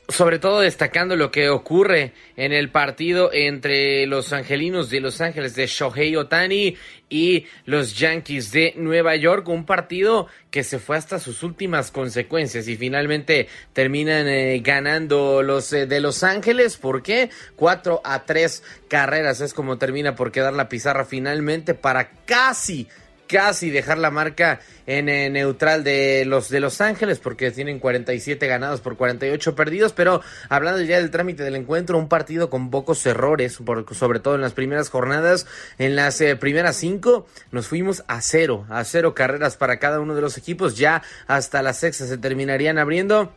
[0.09, 5.55] sobre todo destacando lo que ocurre en el partido entre los angelinos de Los Ángeles
[5.55, 6.75] de Shohei Otani
[7.09, 12.67] y los Yankees de Nueva York, un partido que se fue hasta sus últimas consecuencias
[12.67, 17.29] y finalmente terminan eh, ganando los eh, de Los Ángeles, ¿por qué?
[17.55, 22.87] 4 a 3 carreras es como termina por quedar la pizarra finalmente para casi
[23.29, 28.81] casi dejar la marca en neutral de los de Los Ángeles porque tienen 47 ganados
[28.81, 33.59] por 48 perdidos, pero hablando ya del trámite del encuentro, un partido con pocos errores,
[33.91, 35.45] sobre todo en las primeras jornadas,
[35.77, 40.15] en las eh, primeras cinco nos fuimos a cero, a cero carreras para cada uno
[40.15, 43.31] de los equipos, ya hasta la sexta se terminarían abriendo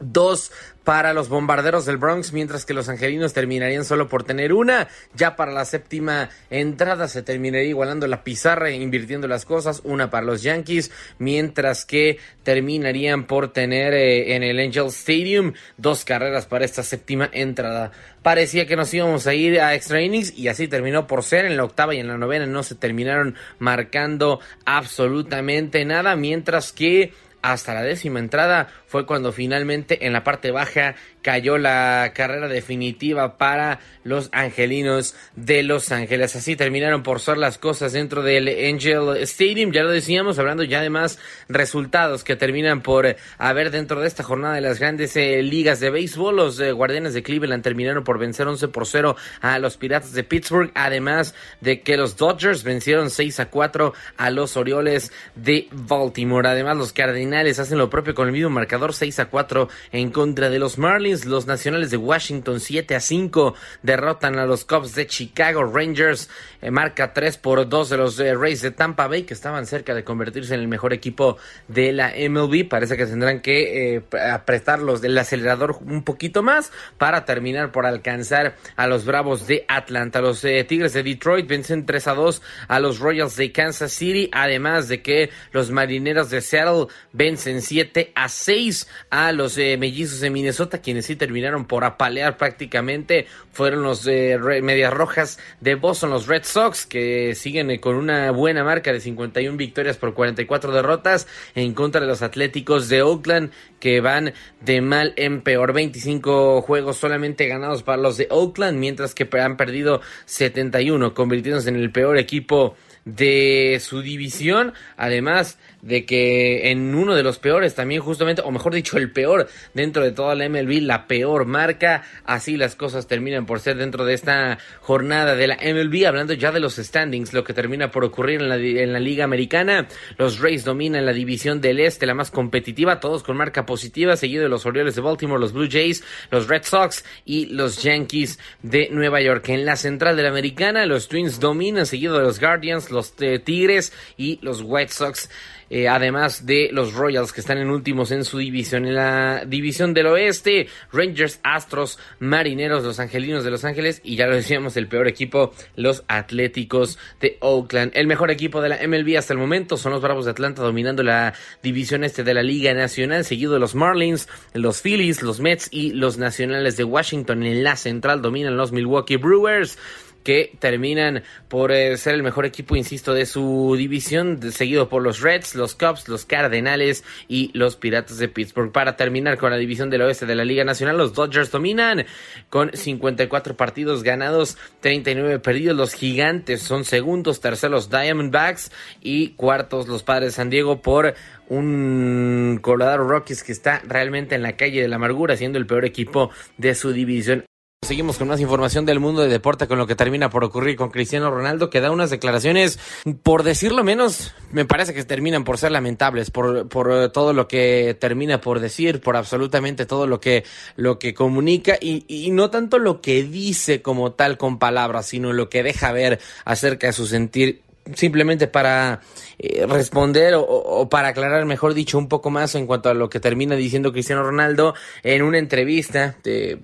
[0.00, 0.52] dos
[0.86, 4.86] para los bombarderos del Bronx, mientras que los angelinos terminarían solo por tener una.
[5.16, 10.10] Ya para la séptima entrada se terminaría igualando la pizarra, e invirtiendo las cosas, una
[10.10, 16.46] para los Yankees, mientras que terminarían por tener eh, en el Angel Stadium dos carreras
[16.46, 17.90] para esta séptima entrada.
[18.22, 21.46] Parecía que nos íbamos a ir a extra innings y así terminó por ser.
[21.46, 27.12] En la octava y en la novena no se terminaron marcando absolutamente nada, mientras que
[27.52, 30.94] hasta la décima entrada fue cuando finalmente en la parte baja
[31.26, 36.36] cayó la carrera definitiva para los angelinos de Los Ángeles.
[36.36, 39.72] Así terminaron por ser las cosas dentro del Angel Stadium.
[39.72, 44.22] Ya lo decíamos, hablando ya de más resultados que terminan por haber dentro de esta
[44.22, 46.36] jornada de las grandes eh, ligas de béisbol.
[46.36, 50.22] Los eh, Guardianes de Cleveland terminaron por vencer 11 por 0 a los Piratas de
[50.22, 50.70] Pittsburgh.
[50.76, 56.48] Además de que los Dodgers vencieron 6 a 4 a los Orioles de Baltimore.
[56.48, 60.50] Además, los Cardinales hacen lo propio con el mismo marcador 6 a 4 en contra
[60.50, 61.15] de los Marlins.
[61.24, 65.64] Los Nacionales de Washington 7 a 5 derrotan a los Cubs de Chicago.
[65.64, 66.28] Rangers
[66.60, 69.94] eh, marca 3 por 2 de los eh, Rays de Tampa Bay que estaban cerca
[69.94, 72.68] de convertirse en el mejor equipo de la MLB.
[72.68, 74.02] Parece que tendrán que eh,
[74.32, 79.64] apretar los del acelerador un poquito más para terminar por alcanzar a los Bravos de
[79.68, 80.20] Atlanta.
[80.20, 84.28] Los Tigres de Detroit vencen 3 a 2 a los Royals de Kansas City.
[84.32, 90.30] Además de que los Marineros de Seattle vencen 7 a 6 a los Mellizos de
[90.30, 93.26] Minnesota, quienes sí terminaron por apalear prácticamente.
[93.52, 98.64] Fueron los Medias Rojas de Boston, los Red Sox, que siguen eh, con una buena
[98.64, 104.00] marca de 51 victorias por 44 derrotas en contra de los Atléticos de Oakland, que
[104.00, 105.72] van de mal en peor.
[105.72, 111.76] 25 juegos solamente ganados para los de Oakland, mientras que han perdido 71, convirtiéndose en
[111.76, 114.74] el peor equipo de su división.
[114.98, 119.48] Además, de que en uno de los peores también justamente, o mejor dicho, el peor
[119.72, 124.04] dentro de toda la MLB, la peor marca, así las cosas terminan por ser dentro
[124.04, 128.04] de esta jornada de la MLB, hablando ya de los standings, lo que termina por
[128.04, 129.86] ocurrir en la, Liga Americana,
[130.18, 134.42] los Rays dominan la división del Este, la más competitiva, todos con marca positiva, seguido
[134.42, 138.88] de los Orioles de Baltimore, los Blue Jays, los Red Sox y los Yankees de
[138.90, 139.48] Nueva York.
[139.50, 143.38] En la central de la Americana, los Twins dominan, seguido de los Guardians, los eh,
[143.38, 145.28] Tigres y los White Sox.
[145.68, 148.86] Eh, además de los Royals que están en últimos en su división.
[148.86, 154.26] En la división del oeste, Rangers, Astros, Marineros, Los Angelinos de Los Ángeles y ya
[154.26, 157.92] lo decíamos, el peor equipo, los Atléticos de Oakland.
[157.94, 161.02] El mejor equipo de la MLB hasta el momento son los Bravos de Atlanta dominando
[161.02, 165.68] la división este de la Liga Nacional, seguido de los Marlins, los Phillies, los Mets
[165.72, 167.42] y los Nacionales de Washington.
[167.42, 169.78] En la central dominan los Milwaukee Brewers
[170.26, 175.20] que terminan por eh, ser el mejor equipo, insisto, de su división, seguido por los
[175.20, 178.72] Reds, los Cubs, los Cardenales y los Piratas de Pittsburgh.
[178.72, 182.06] Para terminar con la división del oeste de la Liga Nacional, los Dodgers dominan
[182.50, 185.76] con 54 partidos ganados, 39 perdidos.
[185.76, 191.14] Los Gigantes son segundos, terceros Diamondbacks y cuartos los Padres de San Diego por
[191.48, 195.84] un Colorado Rockies que está realmente en la calle de la amargura, siendo el peor
[195.84, 197.44] equipo de su división.
[197.86, 200.90] Seguimos con más información del mundo de deporte con lo que termina por ocurrir con
[200.90, 202.80] Cristiano Ronaldo, que da unas declaraciones,
[203.22, 207.96] por decirlo menos, me parece que terminan por ser lamentables, por, por todo lo que
[208.00, 210.42] termina por decir, por absolutamente todo lo que,
[210.74, 215.32] lo que comunica y, y no tanto lo que dice como tal con palabras, sino
[215.32, 217.62] lo que deja ver acerca de su sentir
[217.94, 219.00] simplemente para
[219.38, 223.20] eh, responder o, para aclarar, mejor dicho, un poco más en cuanto a lo que
[223.20, 226.16] termina diciendo Cristiano Ronaldo en una entrevista,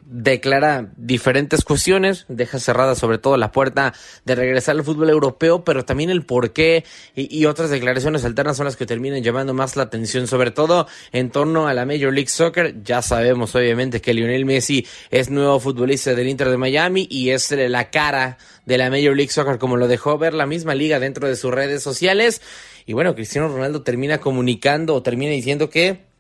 [0.07, 3.93] declara diferentes cuestiones, deja cerrada sobre todo la puerta
[4.25, 8.67] de regresar al fútbol europeo, pero también el por qué y, otras declaraciones alternas son
[8.67, 12.29] las que terminan llamando más la atención, sobre todo en torno a la Major League
[12.29, 12.83] Soccer.
[12.83, 17.51] Ya sabemos obviamente que Lionel Messi es nuevo futbolista del Inter de Miami y es
[17.51, 21.29] la cara de la Major League Soccer como lo dejó ver la misma liga dentro
[21.29, 22.41] de sus redes sociales.
[22.87, 26.13] Y bueno, Cristiano Ronaldo termina comunicando o termina diciendo que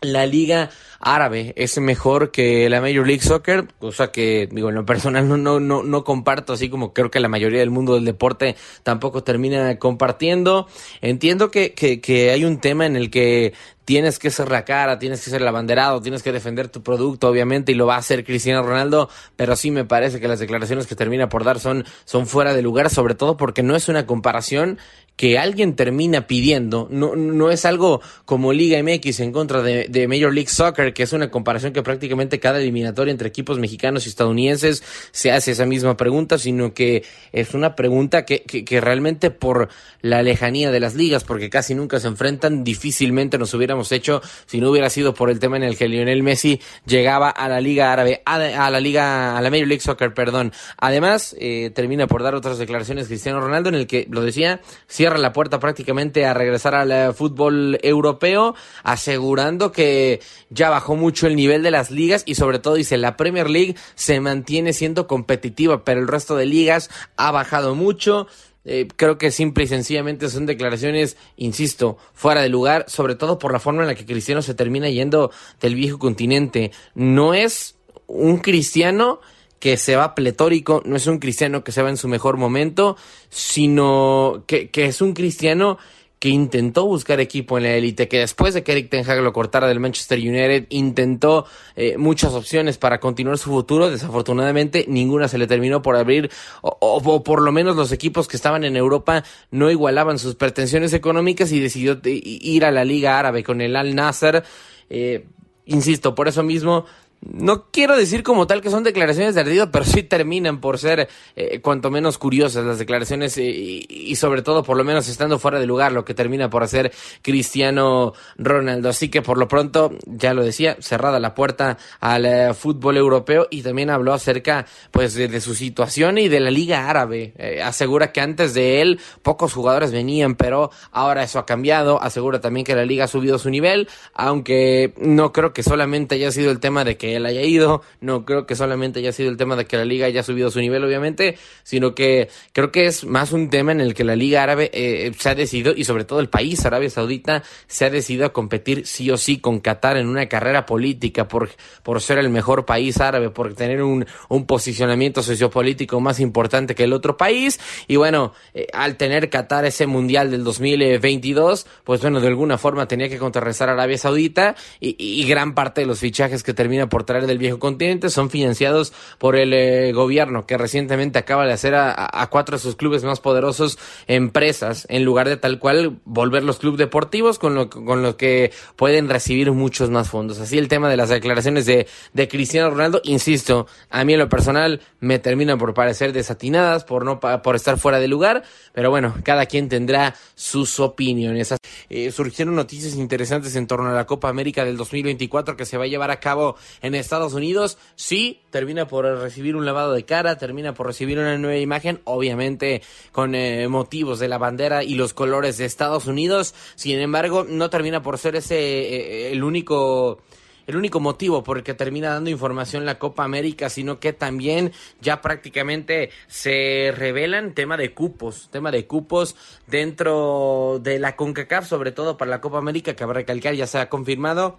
[0.00, 4.86] la liga árabe es mejor que la Major League Soccer, cosa que digo en lo
[4.86, 8.04] personal no, no, no, no comparto, así como creo que la mayoría del mundo del
[8.04, 10.66] deporte tampoco termina compartiendo.
[11.00, 13.52] Entiendo que, que, que hay un tema en el que
[13.84, 17.28] tienes que ser la cara, tienes que ser el abanderado, tienes que defender tu producto,
[17.28, 20.86] obviamente, y lo va a hacer Cristiano Ronaldo, pero sí me parece que las declaraciones
[20.86, 24.06] que termina por dar son, son fuera de lugar, sobre todo porque no es una
[24.06, 24.78] comparación
[25.16, 30.08] que alguien termina pidiendo, no, no es algo como Liga MX en contra de, de,
[30.08, 34.08] Major League Soccer, que es una comparación que prácticamente cada eliminatoria entre equipos mexicanos y
[34.08, 39.30] estadounidenses se hace esa misma pregunta, sino que es una pregunta que, que, que realmente
[39.30, 39.68] por
[40.00, 44.60] la lejanía de las ligas, porque casi nunca se enfrentan, difícilmente nos hubiéramos hecho si
[44.60, 47.92] no hubiera sido por el tema en el que Lionel Messi llegaba a la Liga
[47.92, 48.38] Árabe, a,
[48.70, 50.52] la Liga, a la Major League Soccer, perdón.
[50.76, 54.60] Además, eh, termina por dar otras declaraciones Cristiano Ronaldo en el que lo decía,
[55.04, 61.26] cierra la puerta prácticamente a regresar al eh, fútbol europeo, asegurando que ya bajó mucho
[61.26, 65.06] el nivel de las ligas y sobre todo dice la Premier League se mantiene siendo
[65.06, 66.88] competitiva, pero el resto de ligas
[67.18, 68.28] ha bajado mucho.
[68.64, 73.52] Eh, creo que simple y sencillamente son declaraciones, insisto, fuera de lugar, sobre todo por
[73.52, 76.72] la forma en la que Cristiano se termina yendo del viejo continente.
[76.94, 77.74] No es
[78.06, 79.20] un cristiano
[79.64, 82.98] que se va pletórico, no es un cristiano que se va en su mejor momento,
[83.30, 85.78] sino que, que es un cristiano
[86.18, 89.32] que intentó buscar equipo en la élite, que después de que Eric Ten Hag lo
[89.32, 91.46] cortara del Manchester United, intentó
[91.76, 93.88] eh, muchas opciones para continuar su futuro.
[93.88, 98.64] Desafortunadamente, ninguna se le terminó por abrir, o, por lo menos los equipos que estaban
[98.64, 103.62] en Europa no igualaban sus pretensiones económicas y decidió ir a la Liga Árabe con
[103.62, 104.44] el Al Nasser.
[104.90, 105.24] Eh,
[105.64, 106.84] insisto, por eso mismo
[107.32, 111.08] no quiero decir como tal que son declaraciones de ardido, pero sí terminan por ser
[111.36, 115.58] eh, cuanto menos curiosas las declaraciones eh, y, sobre todo por lo menos estando fuera
[115.58, 118.90] de lugar lo que termina por hacer Cristiano Ronaldo.
[118.90, 123.46] Así que por lo pronto, ya lo decía, cerrada la puerta al eh, fútbol europeo
[123.50, 127.34] y también habló acerca pues de, su situación y de la Liga Árabe.
[127.64, 132.02] asegura que antes de él pocos jugadores venían, pero ahora eso ha cambiado.
[132.02, 136.30] Asegura también que la liga ha subido su nivel, aunque no creo que solamente haya
[136.30, 137.82] sido el tema de que haya ido.
[138.00, 140.60] No creo que solamente haya sido el tema de que la liga haya subido su
[140.60, 144.42] nivel, obviamente, sino que creo que es más un tema en el que la liga
[144.42, 148.26] árabe eh, se ha decidido, y sobre todo el país, Arabia Saudita, se ha decidido
[148.26, 151.50] a competir sí o sí con Qatar en una carrera política por,
[151.82, 156.84] por ser el mejor país árabe, por tener un, un posicionamiento sociopolítico más importante que
[156.84, 157.60] el otro país.
[157.88, 162.86] Y bueno, eh, al tener Qatar ese mundial del 2022, pues bueno, de alguna forma
[162.86, 166.88] tenía que contrarrestar a Arabia Saudita y, y gran parte de los fichajes que termina
[166.94, 171.52] por traer del viejo continente son financiados por el eh, gobierno que recientemente acaba de
[171.52, 176.44] hacer a, cuatro de sus clubes más poderosos empresas en lugar de tal cual volver
[176.44, 180.38] los clubes deportivos con lo, con lo que pueden recibir muchos más fondos.
[180.38, 184.28] Así el tema de las declaraciones de, de Cristiano Ronaldo, insisto, a mí en lo
[184.28, 189.16] personal me terminan por parecer desatinadas, por no por estar fuera de lugar, pero bueno,
[189.24, 191.54] cada quien tendrá sus opiniones.
[191.90, 195.84] Eh, surgieron noticias interesantes en torno a la Copa América del 2024 que se va
[195.84, 196.54] a llevar a cabo
[196.84, 197.78] en Estados Unidos.
[197.96, 202.82] Sí, termina por recibir un lavado de cara, termina por recibir una nueva imagen, obviamente
[203.10, 206.54] con eh, motivos de la bandera y los colores de Estados Unidos.
[206.74, 210.20] Sin embargo, no termina por ser ese eh, el único
[210.66, 214.72] el único motivo por el que termina dando información la Copa América, sino que también
[215.00, 221.92] ya prácticamente se revelan tema de cupos, tema de cupos dentro de la CONCACAF, sobre
[221.92, 224.58] todo para la Copa América, que habrá recalcar ya se ha confirmado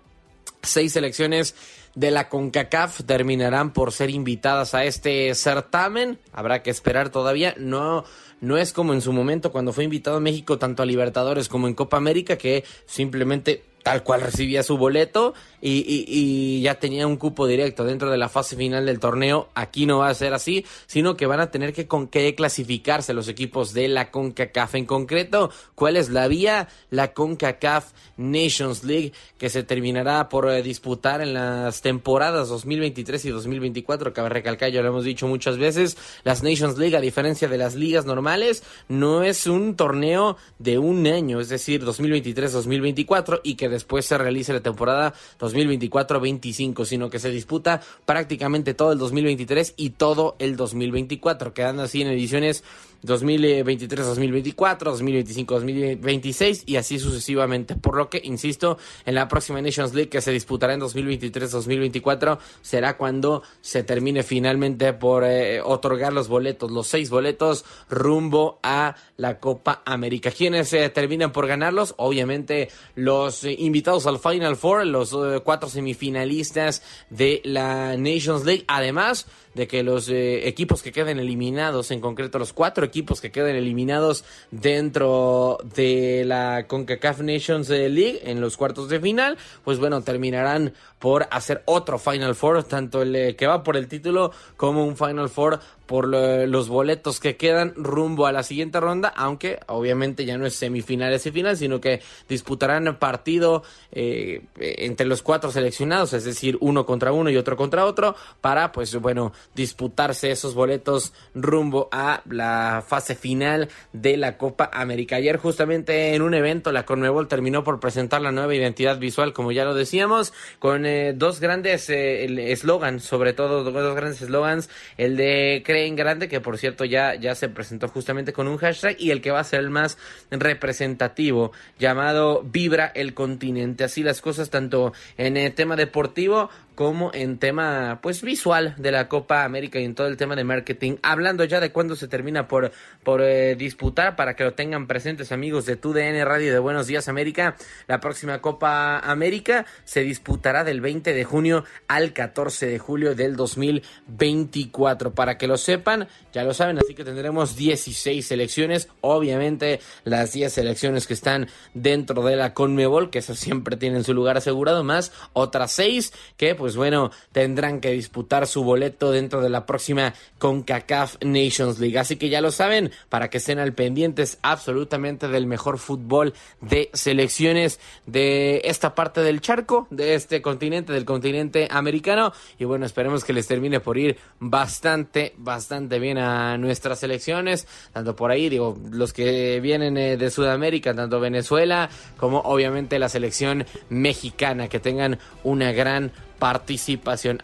[0.62, 1.56] seis selecciones
[1.96, 6.20] de la CONCACAF terminarán por ser invitadas a este certamen.
[6.32, 7.56] Habrá que esperar todavía.
[7.58, 8.04] No,
[8.42, 11.68] no es como en su momento cuando fue invitado a México tanto a Libertadores como
[11.68, 17.46] en Copa América que simplemente tal cual recibía su boleto y, ya tenía un cupo
[17.46, 19.50] directo dentro de la fase final del torneo.
[19.54, 23.14] Aquí no va a ser así, sino que van a tener que, con, que clasificarse
[23.14, 24.74] los equipos de la CONCACAF.
[24.74, 26.68] En concreto, ¿cuál es la vía?
[26.90, 33.30] La CONCACAF Nations League, que se terminará por eh, disputar en las temporadas 2023 y
[33.30, 34.14] 2024.
[34.14, 37.76] Cabe recalcar, ya lo hemos dicho muchas veces, las Nations League, a diferencia de las
[37.76, 44.06] ligas normales, no es un torneo de un año, es decir, 2023-2024, y que después
[44.06, 50.36] se realice la temporada 2024-25, sino que se disputa prácticamente todo el 2023 y todo
[50.40, 52.64] el 2024, quedando así en ediciones
[53.06, 57.76] 2023-2024, 2025-2026 y así sucesivamente.
[57.76, 62.98] Por lo que, insisto, en la próxima Nations League que se disputará en 2023-2024 será
[62.98, 69.40] cuando se termine finalmente por eh, otorgar los boletos, los seis boletos rumbo a la
[69.40, 70.32] Copa América.
[70.32, 71.94] ¿Quiénes eh, terminan por ganarlos?
[71.98, 78.66] Obviamente los eh, invitados al Final Four, los cuatro semifinalistas de la Nations League.
[78.68, 83.32] Además, de que los eh, equipos que queden eliminados, en concreto los cuatro equipos que
[83.32, 90.02] queden eliminados dentro de la CONCACAF Nations League en los cuartos de final, pues bueno,
[90.02, 94.86] terminarán por hacer otro Final Four, tanto el eh, que va por el título como
[94.86, 100.26] un Final Four por los boletos que quedan rumbo a la siguiente ronda, aunque obviamente
[100.26, 106.14] ya no es semifinales y final, sino que disputarán partido eh, entre los cuatro seleccionados,
[106.14, 111.14] es decir, uno contra uno y otro contra otro, para pues bueno, disputarse esos boletos
[111.34, 115.18] rumbo a la fase final de la Copa América.
[115.18, 119.52] Ayer justamente en un evento la Conmebol terminó por presentar la nueva identidad visual, como
[119.52, 125.18] ya lo decíamos, con eh, dos grandes eh, eslogans, sobre todo dos grandes eslogans, el
[125.18, 129.12] de Creen Grande, que por cierto ya, ya se presentó justamente con un hashtag, y
[129.12, 129.98] el que va a ser el más
[130.32, 133.84] representativo, llamado Vibra el Continente.
[133.84, 139.08] Así las cosas, tanto en el tema deportivo como en tema pues visual de la
[139.08, 140.98] Copa América y en todo el tema de marketing.
[141.02, 142.72] Hablando ya de cuándo se termina por,
[143.04, 147.08] por eh, disputar para que lo tengan presentes amigos de TUDN Radio de Buenos Días
[147.08, 147.56] América,
[147.88, 153.36] la próxima Copa América se disputará del 20 de junio al 14 de julio del
[153.36, 155.14] 2024.
[155.14, 160.52] Para que lo sepan, ya lo saben, así que tendremos 16 selecciones, obviamente las 10
[160.52, 165.12] selecciones que están dentro de la Conmebol, que eso siempre tienen su lugar asegurado, más
[165.34, 170.16] otras 6 que pues pues bueno, tendrán que disputar su boleto dentro de la próxima
[170.40, 172.00] CONCACAF Nations League.
[172.00, 176.90] Así que ya lo saben, para que estén al pendientes absolutamente del mejor fútbol de
[176.94, 182.34] selecciones de esta parte del charco, de este continente, del continente americano.
[182.58, 188.16] Y bueno, esperemos que les termine por ir bastante, bastante bien a nuestras selecciones, tanto
[188.16, 193.68] por ahí, digo, los que vienen eh, de Sudamérica, tanto Venezuela como obviamente la selección
[193.90, 196.12] mexicana, que tengan una gran
[196.46, 197.40] participación.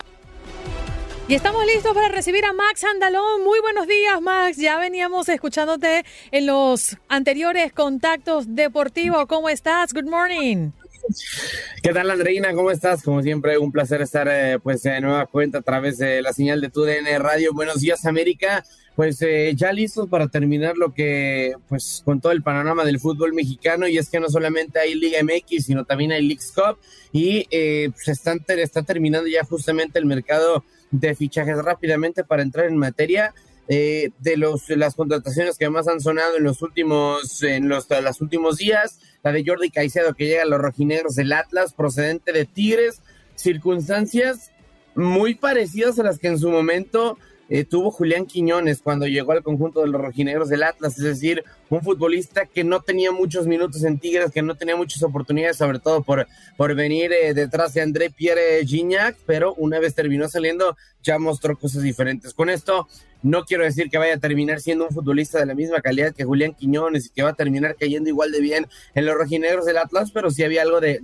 [1.28, 3.44] Y estamos listos para recibir a Max Andalón.
[3.44, 4.58] Muy buenos días, Max.
[4.58, 9.26] Ya veníamos escuchándote en los anteriores contactos deportivos.
[9.26, 9.92] ¿Cómo estás?
[9.92, 10.70] Good morning.
[11.82, 12.54] ¿Qué tal, Andreina?
[12.54, 13.02] ¿Cómo estás?
[13.02, 16.62] Como siempre, un placer estar eh, pues de nueva cuenta a través de la señal
[16.62, 17.54] de TUDN Radio.
[17.56, 18.64] Buenos días, América.
[19.02, 23.34] Pues eh, ya listos para terminar lo que, pues con todo el panorama del fútbol
[23.34, 26.78] mexicano, y es que no solamente hay Liga MX, sino también hay Leagues Cup,
[27.12, 32.68] y eh, pues, están, está terminando ya justamente el mercado de fichajes rápidamente para entrar
[32.68, 33.34] en materia.
[33.68, 38.20] Eh, de los las contrataciones que más han sonado en los últimos en los, los
[38.20, 42.46] últimos días la de Jordi Caicedo que llega a los rojinegros del Atlas procedente de
[42.46, 43.02] Tigres
[43.36, 44.52] circunstancias
[44.96, 47.18] muy parecidas a las que en su momento
[47.52, 51.44] eh, tuvo Julián Quiñones cuando llegó al conjunto de los rojinegros del Atlas, es decir,
[51.72, 55.80] un futbolista que no tenía muchos minutos en Tigres, que no tenía muchas oportunidades, sobre
[55.80, 60.76] todo por, por venir eh, detrás de André Pierre Gignac, pero una vez terminó saliendo
[61.04, 62.34] ya mostró cosas diferentes.
[62.34, 62.88] Con esto
[63.24, 66.24] no quiero decir que vaya a terminar siendo un futbolista de la misma calidad que
[66.24, 69.78] Julián Quiñones y que va a terminar cayendo igual de bien en los rojinegros del
[69.78, 71.00] Atlas, pero sí había algo de,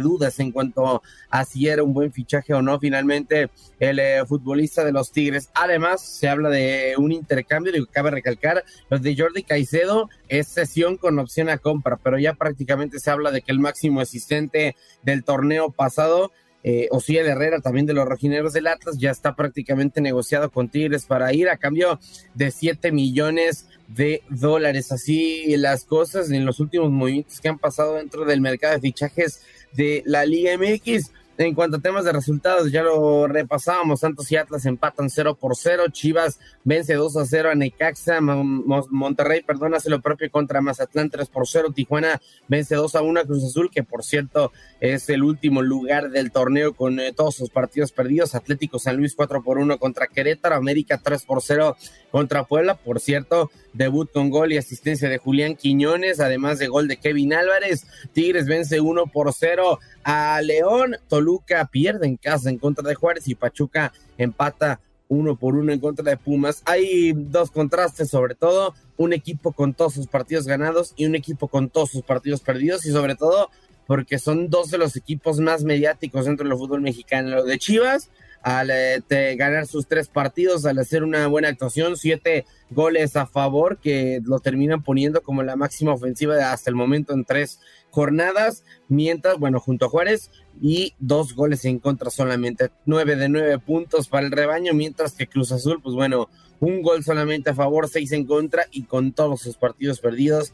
[0.00, 3.50] dudas en cuanto a si era un buen fichaje o no finalmente
[3.80, 5.50] el eh, futbolista de los Tigres.
[5.54, 10.96] Además, se habla de un intercambio, que cabe recalcar, los de Jordi Caicedo es sesión
[10.96, 15.24] con opción a compra, pero ya prácticamente se habla de que el máximo asistente del
[15.24, 16.32] torneo pasado
[16.68, 21.06] eh, de Herrera, también de los rojineros del Atlas, ya está prácticamente negociado con Tigres
[21.06, 22.00] para ir a cambio
[22.34, 24.90] de 7 millones de dólares.
[24.90, 29.42] Así las cosas en los últimos movimientos que han pasado dentro del mercado de fichajes
[29.74, 31.12] de la Liga MX.
[31.38, 34.00] En cuanto a temas de resultados, ya lo repasábamos.
[34.00, 35.84] Santos y Atlas empatan 0 por 0.
[35.92, 38.20] Chivas vence 2 a 0 a Necaxa.
[38.22, 41.72] Monterrey, perdón, hace lo propio contra Mazatlán 3 por 0.
[41.74, 46.10] Tijuana vence 2 a 1 a Cruz Azul, que por cierto es el último lugar
[46.10, 48.34] del torneo con eh, todos sus partidos perdidos.
[48.34, 50.54] Atlético San Luis 4 por 1 contra Querétaro.
[50.54, 51.76] América 3 por 0
[52.10, 52.76] contra Puebla.
[52.76, 57.34] Por cierto, debut con gol y asistencia de Julián Quiñones, además de gol de Kevin
[57.34, 57.86] Álvarez.
[58.14, 60.96] Tigres vence 1 por 0 a León.
[61.08, 65.80] Toluca pierde en casa en contra de Juárez y Pachuca empata uno por uno en
[65.80, 66.62] contra de Pumas.
[66.64, 71.48] Hay dos contrastes, sobre todo un equipo con todos sus partidos ganados y un equipo
[71.48, 73.50] con todos sus partidos perdidos y sobre todo
[73.86, 77.30] porque son dos de los equipos más mediáticos dentro del fútbol mexicano.
[77.30, 78.10] Lo de Chivas,
[78.42, 79.02] al eh,
[79.36, 84.38] ganar sus tres partidos, al hacer una buena actuación, siete goles a favor que lo
[84.38, 87.60] terminan poniendo como la máxima ofensiva hasta el momento en tres
[87.96, 90.30] jornadas, mientras, bueno, junto a Juárez
[90.60, 95.26] y dos goles en contra solamente, nueve de nueve puntos para el rebaño, mientras que
[95.26, 96.28] Cruz Azul, pues bueno,
[96.60, 100.52] un gol solamente a favor, seis en contra y con todos sus partidos perdidos,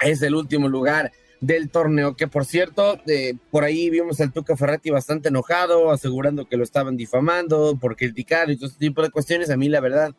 [0.00, 4.56] es el último lugar del torneo, que por cierto, eh, por ahí vimos al Tuca
[4.56, 9.10] Ferretti bastante enojado, asegurando que lo estaban difamando por criticar y todo este tipo de
[9.10, 9.50] cuestiones.
[9.50, 10.14] A mí, la verdad,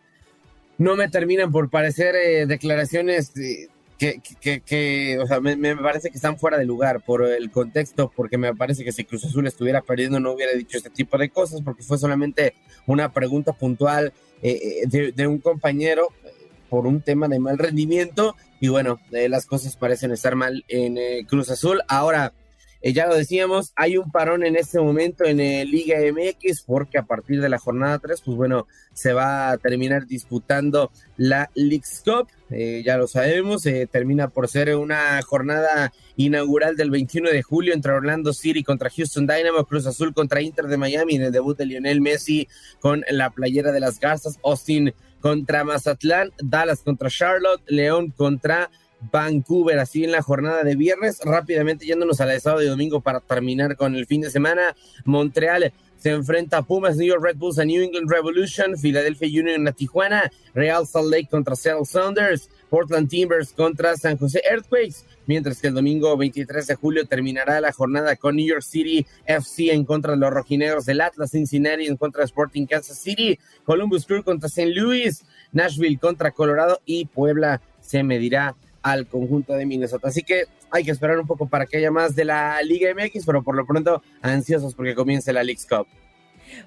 [0.77, 3.31] no me terminan por parecer eh, declaraciones
[3.97, 7.49] que, que, que, o sea, me, me, parece que están fuera de lugar por el
[7.51, 11.17] contexto, porque me parece que si Cruz Azul estuviera perdiendo no hubiera dicho este tipo
[11.17, 16.09] de cosas, porque fue solamente una pregunta puntual eh, de, de, un compañero
[16.69, 20.97] por un tema de mal rendimiento y bueno, eh, las cosas parecen estar mal en
[20.97, 21.81] eh, Cruz Azul.
[21.87, 22.33] Ahora,
[22.89, 27.03] eh, ya lo decíamos, hay un parón en este momento en Liga MX porque a
[27.03, 32.27] partir de la jornada 3, pues bueno, se va a terminar disputando la League's Cup.
[32.49, 38.33] ya lo sabemos, termina por ser una jornada inaugural del 21 de julio entre Orlando
[38.33, 42.01] City contra Houston Dynamo, Cruz Azul contra Inter de Miami en el debut de Lionel
[42.01, 42.47] Messi
[42.79, 48.69] con la playera de las Garzas, Austin contra Mazatlán, Dallas contra Charlotte, León contra
[49.11, 51.19] Vancouver, así en la jornada de viernes.
[51.23, 54.75] Rápidamente yéndonos a la de sábado y domingo para terminar con el fin de semana.
[55.03, 59.67] Montreal se enfrenta a Pumas, New York Red Bulls a New England Revolution, Philadelphia Union
[59.67, 65.59] a Tijuana, Real Salt Lake contra Seattle Sounders, Portland Timbers contra San José Earthquakes, mientras
[65.59, 69.83] que el domingo 23 de julio terminará la jornada con New York City FC en
[69.85, 74.23] contra de los rojinegros del Atlas, Cincinnati en contra de Sporting Kansas City, Columbus Crew
[74.23, 74.73] contra St.
[74.75, 75.23] Louis,
[75.53, 78.55] Nashville contra Colorado y Puebla se medirá
[78.86, 80.09] al conjunto de Minnesota.
[80.09, 83.25] Así que hay que esperar un poco para que haya más de la Liga MX,
[83.25, 85.88] pero por lo pronto ansiosos porque comience la League's Cup.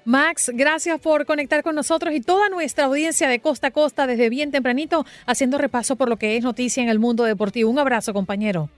[0.03, 4.27] Max, gracias por conectar con nosotros y toda nuestra audiencia de costa a costa desde
[4.27, 7.69] bien tempranito, haciendo repaso por lo que es noticia en el mundo deportivo.
[7.69, 8.69] Un abrazo, compañero.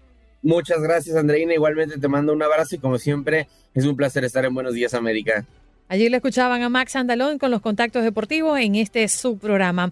[0.43, 1.55] Muchas gracias, Andreina.
[1.55, 4.93] Igualmente te mando un abrazo y como siempre, es un placer estar en Buenos Días,
[4.93, 5.47] América.
[5.87, 9.91] Allí le escuchaban a Max Andalón con los contactos deportivos en este subprograma.